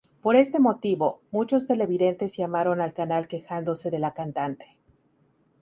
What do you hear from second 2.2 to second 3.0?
llamaron al